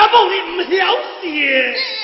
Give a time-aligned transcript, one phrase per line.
[0.00, 0.08] 出糟糕。
[0.08, 0.86] 花姐也梦你唔晓
[1.22, 1.99] 事。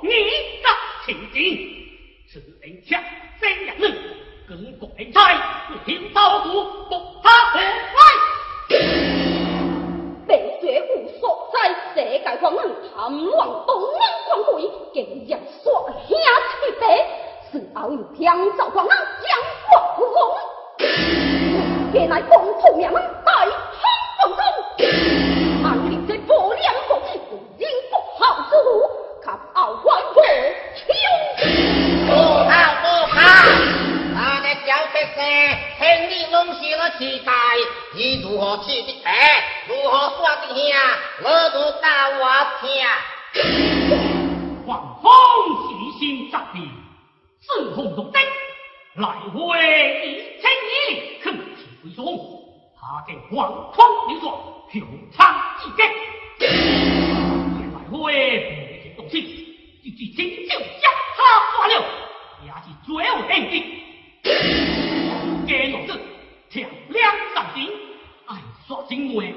[0.00, 0.10] 你
[0.62, 0.70] 打
[1.04, 1.88] 秦军，
[2.30, 3.02] 此人下
[3.40, 3.92] 三两人，
[4.48, 6.90] 跟怪差，不听刀骨，不
[7.22, 7.98] 他人来。
[10.28, 11.56] 白绝无所在，
[11.94, 12.62] 世界狂人
[12.94, 16.82] 贪乱，东人狂鬼，今日率兄去白，
[17.50, 19.26] 事后又偏造狂人将
[19.72, 20.06] 我轰。
[21.92, 23.02] 原来共同命门。
[36.60, 36.82] 写了，
[37.94, 39.06] 你如何去的财，
[39.68, 40.46] 如何花的，
[41.22, 41.86] 我都教
[42.18, 42.22] 我
[42.60, 42.66] 听。
[44.66, 45.10] 王风
[45.68, 46.66] 起心杀念，
[47.40, 48.18] 自控独得，
[48.96, 49.38] 来回
[50.04, 50.06] 一
[50.40, 52.00] 千里，肯去归宗。
[52.80, 53.76] 他给黄匡
[54.10, 54.84] 一座平
[55.16, 55.80] 差一根，
[57.72, 57.98] 来回不
[58.84, 59.22] 一动心，
[59.82, 61.18] 一句请就将他
[61.56, 61.74] 算了，
[62.44, 63.77] 也是最后定定。
[68.88, 69.34] 今为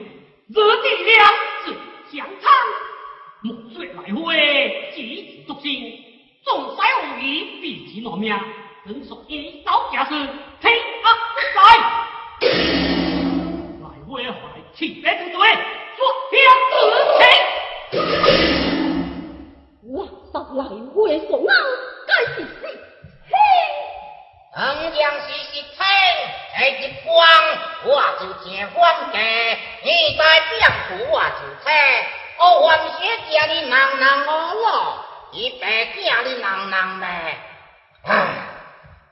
[0.48, 1.30] 无敌两
[1.66, 1.76] 解
[2.10, 2.50] 相参
[3.42, 6.02] 莫醉来回及时足兴
[6.46, 8.34] 众彩虹衣避其乱命
[8.86, 10.12] 人手一刀下去
[10.62, 11.12] 天号
[11.58, 11.62] 来
[13.82, 14.38] 来回怀
[14.74, 15.81] 气别不对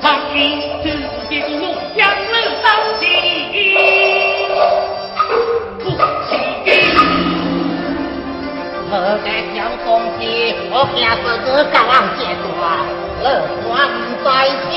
[0.00, 2.32] 苍鹰是世界公路向你
[2.62, 3.04] 招不起
[3.52, 3.54] 义。
[9.24, 10.22] 你小东西
[10.70, 12.42] 我怕哥哥搞忘记了
[13.66, 13.78] 我还
[14.22, 14.26] 在
[14.70, 14.72] 世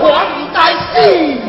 [0.00, 0.20] 我还
[0.52, 0.56] 在
[0.94, 1.41] 世。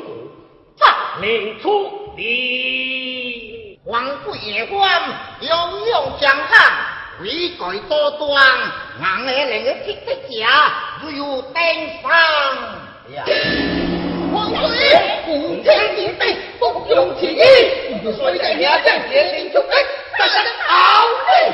[0.00, 0.08] 爱秀公国，
[0.76, 0.82] 暂
[1.20, 3.78] 令出礼。
[3.84, 5.02] 王贵夜官
[5.40, 6.48] 勇勇将场，
[7.18, 7.58] 规矩
[7.88, 8.46] 多端，
[9.00, 11.54] 硬的令个铁铁家，如有登
[12.02, 12.10] 上
[13.14, 13.24] 呀。
[14.32, 14.58] 王贵
[15.24, 17.38] 古天地地，不用其意，
[18.16, 19.70] 所以在下将决定出兵，
[20.16, 21.49] 这是好的。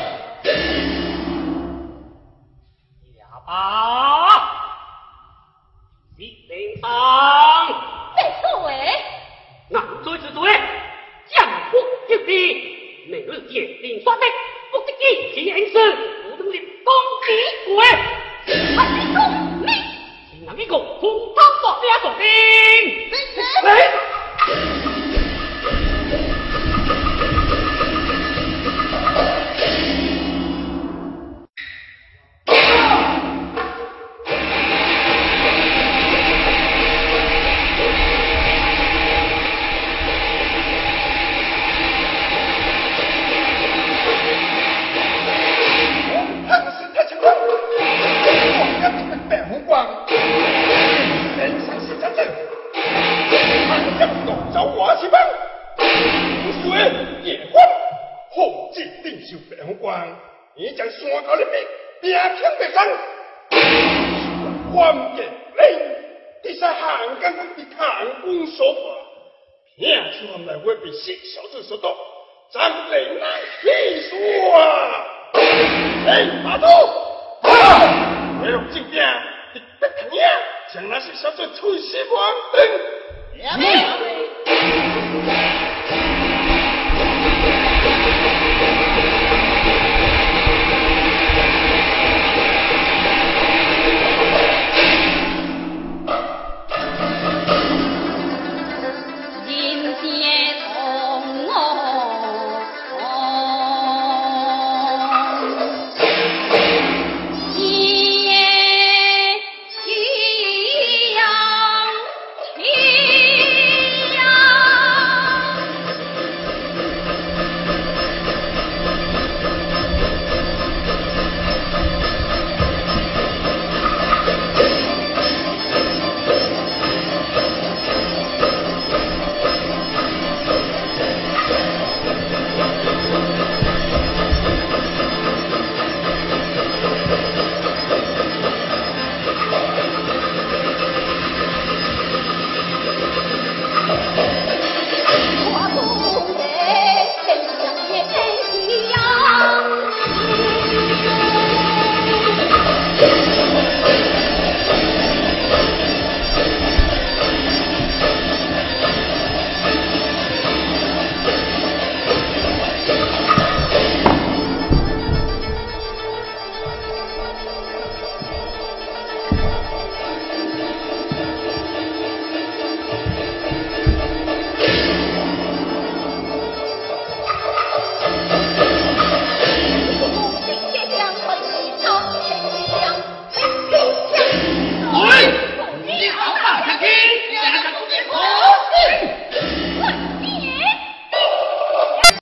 [21.72, 22.65] 红汤作兵。
[64.76, 65.64] 关键令，
[66.42, 68.78] 第三汉江的抗攻手法，
[69.74, 71.96] 拼出他们来会被新小子所夺，
[72.52, 73.66] 咱们来难细
[74.10, 74.18] 说
[74.54, 75.06] 啊！
[76.06, 76.66] 哎，马头！
[77.40, 77.48] 啊！
[78.42, 79.02] 没有进店，
[79.54, 80.28] 你别看呀，
[80.74, 82.60] 将那些小子吹死光灯。